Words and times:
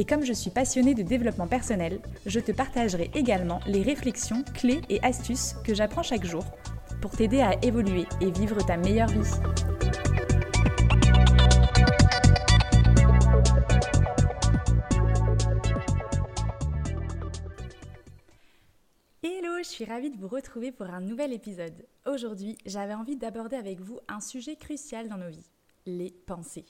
Et 0.00 0.04
comme 0.04 0.24
je 0.24 0.32
suis 0.32 0.50
passionnée 0.50 0.94
de 0.94 1.02
développement 1.02 1.48
personnel, 1.48 1.98
je 2.24 2.38
te 2.38 2.52
partagerai 2.52 3.10
également 3.14 3.58
les 3.66 3.82
réflexions, 3.82 4.44
clés 4.54 4.80
et 4.88 5.02
astuces 5.02 5.56
que 5.64 5.74
j'apprends 5.74 6.04
chaque 6.04 6.24
jour 6.24 6.44
pour 7.02 7.10
t'aider 7.10 7.40
à 7.40 7.60
évoluer 7.64 8.06
et 8.20 8.30
vivre 8.30 8.64
ta 8.64 8.76
meilleure 8.76 9.08
vie. 9.08 9.28
Hello, 19.24 19.58
je 19.58 19.68
suis 19.68 19.84
ravie 19.84 20.10
de 20.10 20.16
vous 20.16 20.28
retrouver 20.28 20.70
pour 20.70 20.86
un 20.86 21.00
nouvel 21.00 21.32
épisode. 21.32 21.88
Aujourd'hui, 22.06 22.56
j'avais 22.66 22.94
envie 22.94 23.16
d'aborder 23.16 23.56
avec 23.56 23.80
vous 23.80 23.98
un 24.06 24.20
sujet 24.20 24.54
crucial 24.54 25.08
dans 25.08 25.18
nos 25.18 25.28
vies, 25.28 25.50
les 25.86 26.12
pensées. 26.12 26.66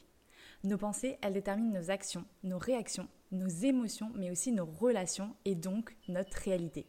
Nos 0.64 0.78
pensées, 0.78 1.19
elles 1.20 1.34
déterminent 1.34 1.78
nos 1.78 1.91
actions, 1.91 2.24
nos 2.42 2.58
réactions 2.58 3.06
nos 3.32 3.48
émotions, 3.48 4.10
mais 4.14 4.30
aussi 4.30 4.52
nos 4.52 4.66
relations 4.66 5.34
et 5.44 5.54
donc 5.54 5.96
notre 6.08 6.36
réalité. 6.38 6.86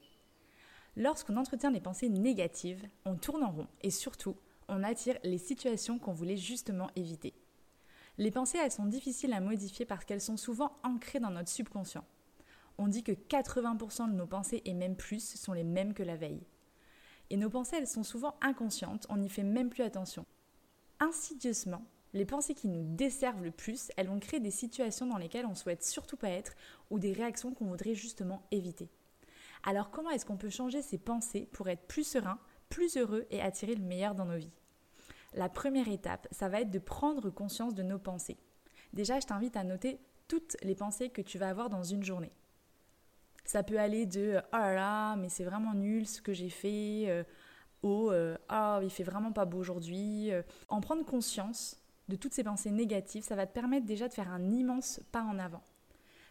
Lorsqu'on 0.96 1.38
entretient 1.38 1.72
des 1.72 1.82
pensées 1.82 2.10
négatives, 2.10 2.86
on 3.06 3.16
tourne 3.16 3.44
en 3.44 3.52
rond 3.52 3.68
et 3.82 3.92
surtout, 3.92 4.36
on 4.68 4.84
attire 4.84 5.18
les 5.24 5.38
situations 5.38 6.00
qu'on 6.00 6.14
voulait 6.14 6.38
justement 6.38 6.90
éviter. 6.96 7.34
Les 8.18 8.32
pensées, 8.32 8.58
elles 8.58 8.72
sont 8.72 8.86
difficiles 8.86 9.34
à 9.34 9.40
modifier 9.40 9.86
parce 9.86 10.04
qu'elles 10.04 10.22
sont 10.22 10.38
souvent 10.38 10.74
ancrées 10.84 11.20
dans 11.20 11.32
notre 11.32 11.50
subconscient. 11.50 12.04
On 12.78 12.88
dit 12.88 13.04
que 13.04 13.14
80% 13.14 14.10
de 14.10 14.16
nos 14.16 14.28
pensées 14.28 14.62
et 14.66 14.74
même 14.74 14.96
plus 14.96 15.36
sont 15.36 15.54
les 15.54 15.64
mêmes 15.64 15.94
que 15.94 16.04
la 16.04 16.18
veille. 16.18 16.46
Et 17.30 17.38
nos 17.38 17.50
pensées, 17.50 17.78
elles 17.78 17.88
sont 17.88 18.04
souvent 18.04 18.36
inconscientes, 18.42 19.06
on 19.10 19.18
n'y 19.18 19.30
fait 19.30 19.44
même 19.44 19.70
plus 19.70 19.84
attention. 19.84 20.26
Insidieusement, 21.00 21.86
les 22.14 22.26
pensées 22.26 22.56
qui 22.56 22.68
nous 22.68 22.84
desservent 22.84 23.44
le 23.44 23.52
plus, 23.52 23.92
elles 23.98 24.08
vont 24.08 24.20
créer 24.20 24.40
des 24.40 24.52
situations 24.52 25.06
dans 25.06 25.18
lesquelles 25.18 25.46
on 25.46 25.56
souhaite 25.56 25.84
surtout 25.84 26.18
pas 26.18 26.30
être 26.30 26.56
ou 26.90 27.00
des 27.00 27.14
réactions 27.14 27.54
qu'on 27.54 27.66
voudrait 27.66 27.96
justement 27.96 28.42
éviter. 28.52 28.90
Alors 29.64 29.92
comment 29.92 30.10
est-ce 30.10 30.26
qu'on 30.26 30.38
peut 30.38 30.50
changer 30.50 30.82
ces 30.82 30.98
pensées 30.98 31.48
pour 31.52 31.70
être 31.70 31.86
plus 31.88 32.06
serein, 32.08 32.40
plus 32.70 32.98
heureux 32.98 33.28
et 33.30 33.42
attirer 33.42 33.76
le 33.76 33.84
meilleur 33.84 34.16
dans 34.16 34.26
nos 34.26 34.38
vies? 34.38 34.54
La 35.34 35.50
première 35.50 35.88
étape, 35.88 36.28
ça 36.32 36.50
va 36.50 36.62
être 36.62 36.72
de 36.72 36.80
prendre 36.80 37.30
conscience 37.30 37.76
de 37.76 37.84
nos 37.84 38.00
pensées. 38.00 38.38
Déjà, 38.94 39.20
je 39.20 39.28
t'invite 39.28 39.56
à 39.56 39.64
noter 39.64 40.00
toutes 40.28 40.58
les 40.64 40.76
pensées 40.76 41.10
que 41.10 41.22
tu 41.22 41.38
vas 41.38 41.50
avoir 41.50 41.70
dans 41.70 41.84
une 41.84 42.04
journée. 42.04 42.32
Ça 43.46 43.64
peut 43.64 43.80
aller 43.80 44.06
de 44.06 44.42
oh 44.54 44.58
là 44.58 44.74
là, 44.74 45.16
mais 45.16 45.30
c'est 45.30 45.44
vraiment 45.44 45.74
nul 45.74 46.08
ce 46.08 46.22
que 46.22 46.34
j'ai 46.34 46.50
fait, 46.50 47.06
euh, 47.08 47.24
au 47.82 48.12
euh, 48.12 48.38
ah, 48.48 48.80
il 48.84 48.90
fait 48.90 49.04
vraiment 49.04 49.32
pas 49.32 49.46
beau 49.46 49.60
aujourd'hui. 49.60 50.32
Euh. 50.32 50.42
En 50.68 50.82
prendre 50.82 51.06
conscience, 51.06 51.80
de 52.10 52.16
toutes 52.16 52.34
ces 52.34 52.44
pensées 52.44 52.72
négatives, 52.72 53.24
ça 53.24 53.36
va 53.36 53.48
te 53.48 53.54
permettre 53.54 53.86
déjà 53.86 54.08
de 54.08 54.14
faire 54.14 54.30
un 54.30 54.52
immense 54.52 55.00
pas 55.12 55.22
en 55.22 55.40
avant. 55.40 55.64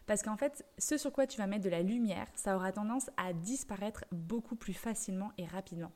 Parce 0.05 0.21
qu'en 0.21 0.37
fait, 0.37 0.65
ce 0.77 0.97
sur 0.97 1.11
quoi 1.11 1.25
tu 1.25 1.37
vas 1.37 1.47
mettre 1.47 1.63
de 1.63 1.69
la 1.69 1.81
lumière, 1.81 2.27
ça 2.35 2.55
aura 2.55 2.71
tendance 2.71 3.09
à 3.17 3.31
disparaître 3.31 4.05
beaucoup 4.11 4.55
plus 4.55 4.73
facilement 4.73 5.31
et 5.37 5.45
rapidement. 5.45 5.91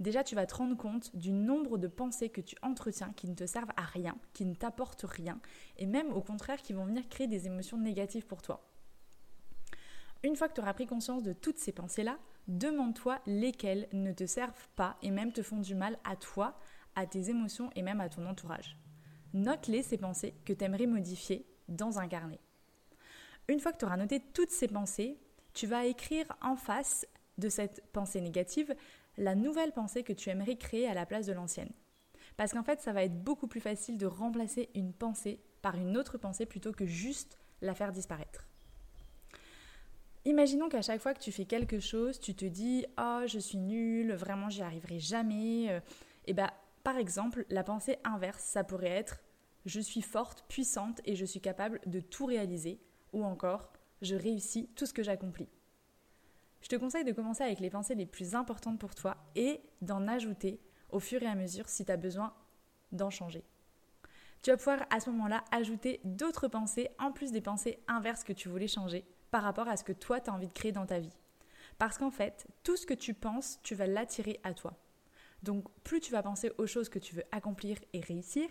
Déjà, 0.00 0.24
tu 0.24 0.34
vas 0.34 0.44
te 0.44 0.54
rendre 0.54 0.76
compte 0.76 1.14
du 1.16 1.32
nombre 1.32 1.78
de 1.78 1.86
pensées 1.86 2.28
que 2.28 2.40
tu 2.40 2.56
entretiens 2.62 3.12
qui 3.16 3.28
ne 3.28 3.34
te 3.34 3.46
servent 3.46 3.72
à 3.76 3.84
rien, 3.84 4.18
qui 4.34 4.44
ne 4.44 4.54
t'apportent 4.54 5.06
rien, 5.06 5.40
et 5.78 5.86
même 5.86 6.12
au 6.12 6.20
contraire 6.20 6.60
qui 6.60 6.74
vont 6.74 6.84
venir 6.84 7.08
créer 7.08 7.28
des 7.28 7.46
émotions 7.46 7.78
négatives 7.78 8.26
pour 8.26 8.42
toi. 8.42 8.68
Une 10.22 10.36
fois 10.36 10.48
que 10.48 10.54
tu 10.54 10.60
auras 10.60 10.74
pris 10.74 10.86
conscience 10.86 11.22
de 11.22 11.32
toutes 11.32 11.58
ces 11.58 11.72
pensées-là, 11.72 12.18
demande-toi 12.48 13.20
lesquelles 13.26 13.88
ne 13.92 14.12
te 14.12 14.26
servent 14.26 14.68
pas 14.76 14.96
et 15.02 15.10
même 15.10 15.32
te 15.32 15.42
font 15.42 15.60
du 15.60 15.74
mal 15.74 15.98
à 16.04 16.16
toi, 16.16 16.58
à 16.94 17.06
tes 17.06 17.30
émotions 17.30 17.70
et 17.76 17.82
même 17.82 18.00
à 18.00 18.08
ton 18.08 18.26
entourage. 18.26 18.76
Note-les 19.36 19.82
ces 19.82 19.98
pensées 19.98 20.32
que 20.46 20.54
tu 20.54 20.64
aimerais 20.64 20.86
modifier 20.86 21.44
dans 21.68 21.98
un 21.98 22.08
carnet. 22.08 22.40
Une 23.48 23.60
fois 23.60 23.70
que 23.70 23.76
tu 23.76 23.84
auras 23.84 23.98
noté 23.98 24.22
toutes 24.32 24.50
ces 24.50 24.66
pensées, 24.66 25.18
tu 25.52 25.66
vas 25.66 25.84
écrire 25.84 26.24
en 26.40 26.56
face 26.56 27.06
de 27.36 27.50
cette 27.50 27.84
pensée 27.92 28.22
négative 28.22 28.74
la 29.18 29.34
nouvelle 29.34 29.72
pensée 29.72 30.02
que 30.04 30.14
tu 30.14 30.30
aimerais 30.30 30.56
créer 30.56 30.88
à 30.88 30.94
la 30.94 31.04
place 31.04 31.26
de 31.26 31.34
l'ancienne. 31.34 31.68
Parce 32.38 32.54
qu'en 32.54 32.62
fait, 32.62 32.80
ça 32.80 32.94
va 32.94 33.04
être 33.04 33.22
beaucoup 33.22 33.46
plus 33.46 33.60
facile 33.60 33.98
de 33.98 34.06
remplacer 34.06 34.70
une 34.74 34.94
pensée 34.94 35.38
par 35.60 35.76
une 35.76 35.98
autre 35.98 36.16
pensée 36.16 36.46
plutôt 36.46 36.72
que 36.72 36.86
juste 36.86 37.36
la 37.60 37.74
faire 37.74 37.92
disparaître. 37.92 38.46
Imaginons 40.24 40.70
qu'à 40.70 40.80
chaque 40.80 41.02
fois 41.02 41.12
que 41.12 41.20
tu 41.20 41.30
fais 41.30 41.44
quelque 41.44 41.78
chose, 41.78 42.20
tu 42.20 42.34
te 42.34 42.46
dis 42.46 42.86
"Oh, 42.98 43.20
je 43.26 43.38
suis 43.38 43.58
nul, 43.58 44.14
vraiment 44.14 44.48
j'y 44.48 44.62
arriverai 44.62 44.98
jamais." 44.98 45.66
Et 45.66 45.80
eh 46.28 46.32
bien, 46.32 46.50
par 46.82 46.96
exemple, 46.96 47.44
la 47.50 47.64
pensée 47.64 47.98
inverse, 48.02 48.42
ça 48.42 48.64
pourrait 48.64 48.88
être 48.88 49.20
je 49.66 49.80
suis 49.80 50.00
forte, 50.00 50.44
puissante 50.48 51.00
et 51.04 51.16
je 51.16 51.26
suis 51.26 51.40
capable 51.40 51.80
de 51.86 52.00
tout 52.00 52.24
réaliser, 52.24 52.80
ou 53.12 53.24
encore 53.24 53.70
je 54.00 54.14
réussis 54.14 54.68
tout 54.74 54.86
ce 54.86 54.94
que 54.94 55.02
j'accomplis. 55.02 55.48
Je 56.62 56.68
te 56.68 56.76
conseille 56.76 57.04
de 57.04 57.12
commencer 57.12 57.44
avec 57.44 57.60
les 57.60 57.70
pensées 57.70 57.94
les 57.94 58.06
plus 58.06 58.34
importantes 58.34 58.78
pour 58.78 58.94
toi 58.94 59.16
et 59.34 59.60
d'en 59.82 60.08
ajouter 60.08 60.60
au 60.90 61.00
fur 61.00 61.22
et 61.22 61.26
à 61.26 61.34
mesure 61.34 61.68
si 61.68 61.84
tu 61.84 61.92
as 61.92 61.96
besoin 61.96 62.34
d'en 62.92 63.10
changer. 63.10 63.44
Tu 64.42 64.50
vas 64.50 64.56
pouvoir 64.56 64.86
à 64.90 65.00
ce 65.00 65.10
moment-là 65.10 65.44
ajouter 65.50 66.00
d'autres 66.04 66.48
pensées 66.48 66.88
en 66.98 67.12
plus 67.12 67.32
des 67.32 67.40
pensées 67.40 67.80
inverses 67.88 68.24
que 68.24 68.32
tu 68.32 68.48
voulais 68.48 68.68
changer 68.68 69.04
par 69.30 69.42
rapport 69.42 69.68
à 69.68 69.76
ce 69.76 69.84
que 69.84 69.92
toi 69.92 70.20
tu 70.20 70.30
as 70.30 70.32
envie 70.32 70.48
de 70.48 70.52
créer 70.52 70.72
dans 70.72 70.86
ta 70.86 70.98
vie. 70.98 71.16
Parce 71.78 71.98
qu'en 71.98 72.10
fait, 72.10 72.46
tout 72.62 72.76
ce 72.76 72.86
que 72.86 72.94
tu 72.94 73.12
penses, 73.12 73.58
tu 73.62 73.74
vas 73.74 73.86
l'attirer 73.86 74.40
à 74.44 74.54
toi. 74.54 74.78
Donc 75.42 75.68
plus 75.82 76.00
tu 76.00 76.12
vas 76.12 76.22
penser 76.22 76.52
aux 76.58 76.66
choses 76.66 76.88
que 76.88 76.98
tu 76.98 77.14
veux 77.14 77.24
accomplir 77.32 77.78
et 77.92 78.00
réussir, 78.00 78.48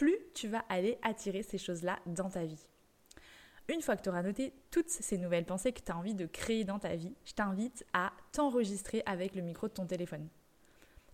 plus 0.00 0.16
tu 0.32 0.48
vas 0.48 0.64
aller 0.70 0.96
attirer 1.02 1.42
ces 1.42 1.58
choses-là 1.58 1.98
dans 2.06 2.30
ta 2.30 2.46
vie. 2.46 2.66
Une 3.68 3.82
fois 3.82 3.96
que 3.96 4.02
tu 4.02 4.08
auras 4.08 4.22
noté 4.22 4.54
toutes 4.70 4.88
ces 4.88 5.18
nouvelles 5.18 5.44
pensées 5.44 5.72
que 5.72 5.82
tu 5.82 5.92
as 5.92 5.96
envie 5.96 6.14
de 6.14 6.24
créer 6.24 6.64
dans 6.64 6.78
ta 6.78 6.96
vie, 6.96 7.12
je 7.26 7.34
t'invite 7.34 7.84
à 7.92 8.14
t'enregistrer 8.32 9.02
avec 9.04 9.34
le 9.34 9.42
micro 9.42 9.68
de 9.68 9.74
ton 9.74 9.84
téléphone. 9.84 10.26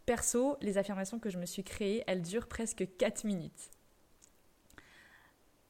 Perso, 0.06 0.56
les 0.60 0.78
affirmations 0.78 1.18
que 1.18 1.30
je 1.30 1.38
me 1.38 1.46
suis 1.46 1.64
créées, 1.64 2.04
elles 2.06 2.22
durent 2.22 2.46
presque 2.46 2.86
4 2.96 3.24
minutes. 3.24 3.72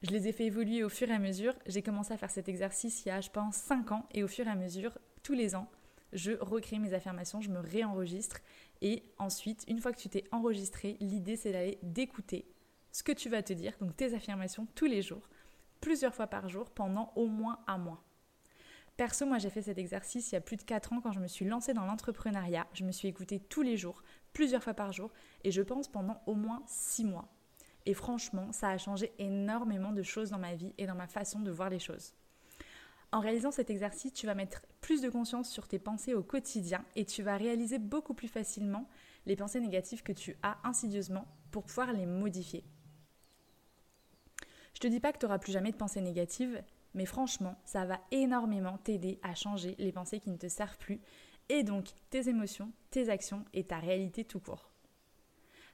Je 0.03 0.11
les 0.11 0.29
ai 0.29 0.33
fait 0.33 0.45
évoluer 0.45 0.85
au 0.85 0.91
fur 0.91 1.09
et 1.09 1.15
à 1.15 1.19
mesure. 1.19 1.55
J'ai 1.65 1.81
commencé 1.81 2.13
à 2.13 2.19
faire 2.19 2.31
cet 2.31 2.51
exercice 2.51 3.07
il 3.07 3.09
y 3.09 3.13
a, 3.13 3.23
je 3.23 3.31
pense, 3.31 3.57
5 3.57 3.93
ans 3.93 4.07
et 4.13 4.25
au 4.25 4.29
fur 4.29 4.47
et 4.47 4.51
à 4.51 4.57
mesure, 4.57 4.99
tous 5.23 5.33
les 5.33 5.57
ans, 5.57 5.71
je 6.13 6.33
recrée 6.33 6.79
mes 6.79 6.93
affirmations, 6.93 7.41
je 7.41 7.49
me 7.49 7.61
réenregistre 7.61 8.41
et 8.83 9.05
ensuite, 9.17 9.65
une 9.69 9.81
fois 9.81 9.93
que 9.93 10.01
tu 10.01 10.11
t'es 10.11 10.25
enregistré, 10.33 10.99
l'idée 11.01 11.37
c'est 11.37 11.53
d'aller 11.53 11.79
d'écouter 11.83 12.45
ce 12.97 13.03
que 13.03 13.13
tu 13.13 13.29
vas 13.29 13.43
te 13.43 13.53
dire, 13.53 13.75
donc 13.79 13.95
tes 13.95 14.15
affirmations 14.15 14.67
tous 14.75 14.87
les 14.87 15.03
jours, 15.03 15.29
plusieurs 15.83 16.15
fois 16.15 16.29
par 16.29 16.49
jour 16.49 16.71
pendant 16.71 17.13
au 17.15 17.27
moins 17.27 17.59
un 17.67 17.77
mois. 17.77 18.03
Perso, 18.97 19.27
moi 19.27 19.37
j'ai 19.37 19.51
fait 19.51 19.61
cet 19.61 19.77
exercice 19.77 20.33
il 20.33 20.35
y 20.35 20.39
a 20.39 20.41
plus 20.41 20.57
de 20.57 20.63
4 20.63 20.95
ans 20.95 21.03
quand 21.03 21.13
je 21.13 21.21
me 21.21 21.27
suis 21.27 21.45
lancée 21.45 21.75
dans 21.75 21.85
l'entrepreneuriat. 21.85 22.67
Je 22.73 22.85
me 22.85 22.93
suis 22.93 23.09
écoutée 23.09 23.39
tous 23.39 23.61
les 23.61 23.77
jours, 23.77 24.03
plusieurs 24.33 24.63
fois 24.63 24.73
par 24.73 24.95
jour, 24.95 25.13
et 25.45 25.51
je 25.51 25.61
pense 25.61 25.89
pendant 25.89 26.23
au 26.25 26.35
moins 26.35 26.63
6 26.67 27.05
mois. 27.05 27.29
Et 27.85 27.93
franchement, 27.93 28.51
ça 28.53 28.71
a 28.71 28.79
changé 28.79 29.13
énormément 29.19 29.93
de 29.93 30.03
choses 30.03 30.31
dans 30.31 30.39
ma 30.39 30.55
vie 30.55 30.73
et 30.79 30.87
dans 30.87 30.95
ma 30.95 31.07
façon 31.07 31.41
de 31.41 31.51
voir 31.51 31.69
les 31.69 31.79
choses. 31.79 32.15
En 33.13 33.21
réalisant 33.21 33.51
cet 33.51 33.69
exercice, 33.69 34.15
tu 34.15 34.25
vas 34.25 34.35
mettre 34.35 34.63
plus 34.81 35.03
de 35.03 35.11
conscience 35.11 35.51
sur 35.51 35.69
tes 35.69 35.79
pensées 35.79 36.15
au 36.15 36.23
quotidien 36.23 36.83
et 36.95 37.05
tu 37.05 37.23
vas 37.23 37.37
réaliser 37.37 37.79
beaucoup 37.79 38.15
plus 38.15 38.29
facilement 38.29 38.89
les 39.27 39.37
pensées 39.37 39.61
négatives 39.61 40.03
que 40.03 40.13
tu 40.13 40.39
as 40.43 40.57
insidieusement 40.65 41.29
pour 41.51 41.65
pouvoir 41.65 41.93
les 41.93 42.07
modifier. 42.07 42.65
Je 44.77 44.81
te 44.81 44.89
dis 44.89 45.01
pas 45.01 45.11
que 45.11 45.17
tu 45.17 45.25
n'auras 45.25 45.39
plus 45.39 45.53
jamais 45.53 45.71
de 45.71 45.77
pensées 45.79 46.03
négatives, 46.03 46.63
mais 46.93 47.07
franchement, 47.07 47.57
ça 47.65 47.87
va 47.87 47.99
énormément 48.11 48.77
t'aider 48.77 49.19
à 49.23 49.35
changer 49.35 49.75
les 49.79 49.91
pensées 49.91 50.21
qui 50.21 50.29
ne 50.29 50.37
te 50.37 50.49
servent 50.49 50.77
plus 50.77 51.01
et 51.49 51.63
donc 51.63 51.87
tes 52.11 52.29
émotions, 52.29 52.71
tes 52.91 53.09
actions 53.09 53.47
et 53.55 53.65
ta 53.65 53.79
réalité 53.79 54.23
tout 54.23 54.39
court. 54.39 54.71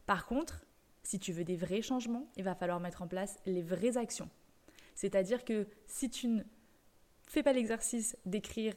Par 0.07 0.25
contre, 0.25 0.65
si 1.03 1.19
tu 1.19 1.33
veux 1.33 1.43
des 1.43 1.57
vrais 1.57 1.83
changements, 1.83 2.31
il 2.37 2.45
va 2.45 2.55
falloir 2.55 2.79
mettre 2.79 3.03
en 3.03 3.09
place 3.09 3.41
les 3.45 3.61
vraies 3.61 3.97
actions. 3.97 4.31
C'est-à-dire 4.95 5.45
que 5.45 5.67
si 5.89 6.09
tu 6.09 6.29
ne 6.29 6.45
fais 7.27 7.43
pas 7.43 7.53
l'exercice 7.53 8.17
d'écrire 8.25 8.73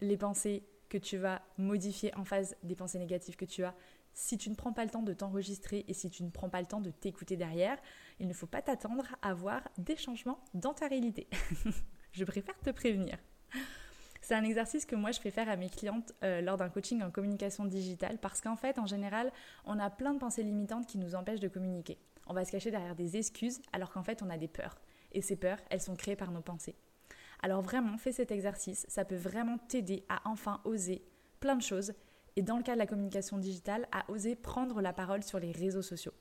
les 0.00 0.16
pensées 0.16 0.62
que 0.88 0.98
tu 0.98 1.16
vas 1.16 1.42
modifier 1.58 2.14
en 2.14 2.24
phase 2.24 2.54
des 2.62 2.76
pensées 2.76 3.00
négatives 3.00 3.34
que 3.34 3.44
tu 3.44 3.64
as, 3.64 3.74
si 4.14 4.38
tu 4.38 4.48
ne 4.48 4.54
prends 4.54 4.72
pas 4.72 4.84
le 4.84 4.90
temps 4.90 5.02
de 5.02 5.12
t'enregistrer 5.12 5.84
et 5.88 5.94
si 5.94 6.08
tu 6.10 6.22
ne 6.22 6.30
prends 6.30 6.48
pas 6.48 6.60
le 6.60 6.66
temps 6.66 6.80
de 6.80 6.90
t'écouter 6.90 7.36
derrière, 7.36 7.78
il 8.20 8.28
ne 8.28 8.32
faut 8.32 8.46
pas 8.46 8.62
t'attendre 8.62 9.04
à 9.22 9.34
voir 9.34 9.68
des 9.78 9.96
changements 9.96 10.38
dans 10.54 10.72
ta 10.72 10.86
réalité. 10.86 11.28
Je 12.12 12.24
préfère 12.24 12.58
te 12.60 12.70
prévenir. 12.70 13.18
C'est 14.22 14.34
un 14.34 14.44
exercice 14.44 14.86
que 14.86 14.96
moi 14.96 15.10
je 15.10 15.20
fais 15.20 15.30
faire 15.30 15.50
à 15.50 15.56
mes 15.56 15.68
clientes 15.68 16.14
euh, 16.22 16.40
lors 16.40 16.56
d'un 16.56 16.70
coaching 16.70 17.02
en 17.02 17.10
communication 17.10 17.66
digitale 17.66 18.16
parce 18.18 18.40
qu'en 18.40 18.56
fait, 18.56 18.78
en 18.78 18.86
général, 18.86 19.30
on 19.66 19.78
a 19.78 19.90
plein 19.90 20.14
de 20.14 20.18
pensées 20.18 20.42
limitantes 20.42 20.86
qui 20.86 20.96
nous 20.96 21.14
empêchent 21.14 21.40
de 21.40 21.48
communiquer. 21.48 21.98
On 22.26 22.32
va 22.32 22.46
se 22.46 22.52
cacher 22.52 22.70
derrière 22.70 22.94
des 22.94 23.18
excuses 23.18 23.60
alors 23.74 23.92
qu'en 23.92 24.02
fait, 24.02 24.22
on 24.22 24.30
a 24.30 24.38
des 24.38 24.48
peurs. 24.48 24.78
Et 25.12 25.20
ces 25.20 25.36
peurs, 25.36 25.58
elles 25.68 25.82
sont 25.82 25.94
créées 25.94 26.16
par 26.16 26.30
nos 26.30 26.40
pensées. 26.40 26.74
Alors 27.42 27.60
vraiment, 27.60 27.98
fais 27.98 28.12
cet 28.12 28.30
exercice, 28.30 28.86
ça 28.88 29.04
peut 29.04 29.14
vraiment 29.14 29.58
t'aider 29.58 30.06
à 30.08 30.22
enfin 30.24 30.62
oser 30.64 31.04
plein 31.40 31.56
de 31.56 31.62
choses 31.62 31.92
et 32.36 32.42
dans 32.42 32.56
le 32.56 32.62
cas 32.62 32.74
de 32.74 32.78
la 32.78 32.86
communication 32.86 33.38
digitale, 33.38 33.86
à 33.92 34.10
oser 34.10 34.34
prendre 34.34 34.80
la 34.80 34.92
parole 34.92 35.22
sur 35.22 35.38
les 35.38 35.52
réseaux 35.52 35.82
sociaux. 35.82 36.14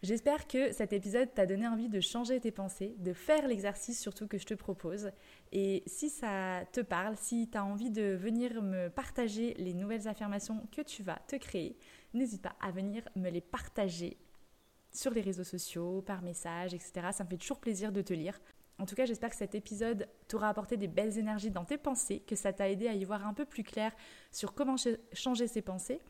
J'espère 0.00 0.46
que 0.46 0.70
cet 0.70 0.92
épisode 0.92 1.34
t'a 1.34 1.44
donné 1.44 1.66
envie 1.66 1.88
de 1.88 1.98
changer 1.98 2.38
tes 2.38 2.52
pensées, 2.52 2.94
de 2.98 3.12
faire 3.12 3.48
l'exercice 3.48 4.00
surtout 4.00 4.28
que 4.28 4.38
je 4.38 4.46
te 4.46 4.54
propose. 4.54 5.10
Et 5.50 5.82
si 5.86 6.08
ça 6.08 6.62
te 6.70 6.80
parle, 6.80 7.16
si 7.16 7.48
tu 7.50 7.58
as 7.58 7.64
envie 7.64 7.90
de 7.90 8.14
venir 8.14 8.62
me 8.62 8.90
partager 8.90 9.54
les 9.54 9.74
nouvelles 9.74 10.06
affirmations 10.06 10.68
que 10.70 10.82
tu 10.82 11.02
vas 11.02 11.18
te 11.26 11.34
créer, 11.34 11.76
n'hésite 12.14 12.42
pas 12.42 12.54
à 12.60 12.70
venir 12.70 13.08
me 13.16 13.28
les 13.28 13.40
partager 13.40 14.18
sur 14.92 15.12
les 15.12 15.20
réseaux 15.20 15.44
sociaux, 15.44 16.00
par 16.02 16.22
message, 16.22 16.74
etc. 16.74 17.08
Ça 17.12 17.24
me 17.24 17.28
fait 17.28 17.36
toujours 17.36 17.58
plaisir 17.58 17.90
de 17.90 18.00
te 18.00 18.14
lire. 18.14 18.40
En 18.78 18.86
tout 18.86 18.94
cas, 18.94 19.06
j'espère 19.06 19.30
que 19.30 19.36
cet 19.36 19.54
épisode 19.54 20.08
t'aura 20.28 20.48
apporté 20.48 20.76
des 20.76 20.86
belles 20.86 21.18
énergies 21.18 21.50
dans 21.50 21.64
tes 21.64 21.78
pensées, 21.78 22.20
que 22.20 22.36
ça 22.36 22.52
t'a 22.52 22.70
aidé 22.70 22.86
à 22.86 22.94
y 22.94 23.04
voir 23.04 23.26
un 23.26 23.34
peu 23.34 23.44
plus 23.44 23.64
clair 23.64 23.92
sur 24.30 24.54
comment 24.54 24.76
changer 25.12 25.48
ses 25.48 25.62
pensées 25.62 26.00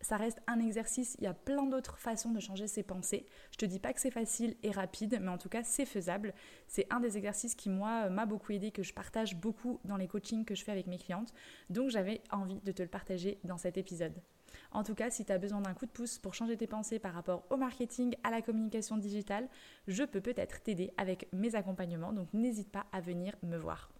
ça 0.00 0.16
reste 0.16 0.40
un 0.46 0.60
exercice, 0.60 1.16
il 1.18 1.24
y 1.24 1.26
a 1.26 1.34
plein 1.34 1.66
d'autres 1.66 1.98
façons 1.98 2.30
de 2.30 2.40
changer 2.40 2.66
ses 2.66 2.82
pensées. 2.82 3.26
Je 3.50 3.56
te 3.56 3.66
dis 3.66 3.78
pas 3.78 3.92
que 3.92 4.00
c'est 4.00 4.10
facile 4.10 4.56
et 4.62 4.70
rapide, 4.70 5.18
mais 5.20 5.28
en 5.28 5.38
tout 5.38 5.48
cas 5.48 5.64
c'est 5.64 5.86
faisable. 5.86 6.34
C'est 6.66 6.86
un 6.90 7.00
des 7.00 7.16
exercices 7.16 7.54
qui 7.54 7.68
moi 7.68 8.08
m'a 8.08 8.26
beaucoup 8.26 8.52
aidé, 8.52 8.70
que 8.70 8.82
je 8.82 8.94
partage 8.94 9.36
beaucoup 9.36 9.80
dans 9.84 9.96
les 9.96 10.08
coachings 10.08 10.44
que 10.44 10.54
je 10.54 10.64
fais 10.64 10.72
avec 10.72 10.86
mes 10.86 10.98
clientes. 10.98 11.32
Donc 11.70 11.90
j'avais 11.90 12.22
envie 12.30 12.60
de 12.60 12.72
te 12.72 12.82
le 12.82 12.88
partager 12.88 13.38
dans 13.44 13.58
cet 13.58 13.76
épisode. 13.76 14.14
En 14.70 14.82
tout 14.82 14.94
cas, 14.94 15.10
si 15.10 15.24
tu 15.24 15.32
as 15.32 15.38
besoin 15.38 15.60
d'un 15.60 15.74
coup 15.74 15.86
de 15.86 15.90
pouce 15.90 16.18
pour 16.18 16.34
changer 16.34 16.56
tes 16.56 16.66
pensées 16.66 16.98
par 16.98 17.14
rapport 17.14 17.44
au 17.50 17.56
marketing, 17.56 18.14
à 18.22 18.30
la 18.30 18.42
communication 18.42 18.96
digitale, 18.96 19.48
je 19.86 20.04
peux 20.04 20.20
peut-être 20.20 20.62
t'aider 20.62 20.92
avec 20.96 21.28
mes 21.32 21.54
accompagnements, 21.54 22.12
donc 22.12 22.32
n'hésite 22.34 22.70
pas 22.70 22.86
à 22.92 23.00
venir 23.00 23.34
me 23.42 23.56
voir. 23.56 23.90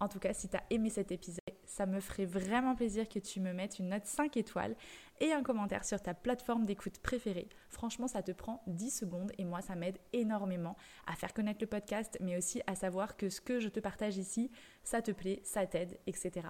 En 0.00 0.08
tout 0.08 0.18
cas, 0.18 0.32
si 0.32 0.48
tu 0.48 0.56
as 0.56 0.64
aimé 0.70 0.88
cet 0.88 1.12
épisode, 1.12 1.40
ça 1.66 1.84
me 1.84 2.00
ferait 2.00 2.24
vraiment 2.24 2.74
plaisir 2.74 3.06
que 3.06 3.18
tu 3.18 3.38
me 3.38 3.52
mettes 3.52 3.78
une 3.78 3.90
note 3.90 4.06
5 4.06 4.34
étoiles 4.38 4.74
et 5.20 5.32
un 5.32 5.42
commentaire 5.42 5.84
sur 5.84 6.00
ta 6.00 6.14
plateforme 6.14 6.64
d'écoute 6.64 6.98
préférée. 7.00 7.50
Franchement, 7.68 8.08
ça 8.08 8.22
te 8.22 8.32
prend 8.32 8.62
10 8.66 8.90
secondes 8.90 9.32
et 9.36 9.44
moi, 9.44 9.60
ça 9.60 9.76
m'aide 9.76 9.98
énormément 10.14 10.76
à 11.06 11.16
faire 11.16 11.34
connaître 11.34 11.60
le 11.60 11.66
podcast, 11.66 12.16
mais 12.22 12.38
aussi 12.38 12.62
à 12.66 12.74
savoir 12.74 13.18
que 13.18 13.28
ce 13.28 13.42
que 13.42 13.60
je 13.60 13.68
te 13.68 13.78
partage 13.78 14.16
ici, 14.16 14.50
ça 14.82 15.02
te 15.02 15.10
plaît, 15.10 15.42
ça 15.44 15.66
t'aide, 15.66 15.98
etc. 16.06 16.48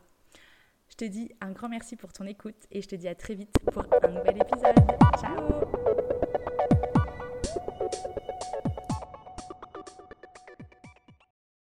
Je 1.00 1.06
te 1.06 1.11
dis 1.11 1.31
un 1.41 1.52
grand 1.52 1.70
merci 1.70 1.97
pour 1.97 2.12
ton 2.12 2.26
écoute 2.26 2.67
et 2.70 2.82
je 2.82 2.88
te 2.88 2.94
dis 2.94 3.08
à 3.08 3.14
très 3.14 3.35
vite 3.35 3.55
pour 3.73 3.87
un 4.02 4.08
nouvel 4.08 4.37
épisode. 4.37 4.76
Ciao 5.19 6.00